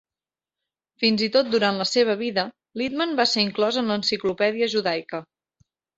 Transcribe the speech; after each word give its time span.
Fins 1.03 1.23
i 1.27 1.27
tot 1.35 1.51
durant 1.55 1.77
la 1.81 1.87
seva 1.89 2.15
vida, 2.21 2.45
Littmann 2.83 3.15
va 3.21 3.27
ser 3.35 3.45
inclòs 3.49 3.81
en 3.83 3.93
l'Enciclopèdia 3.93 4.71
Judaica. 4.77 5.21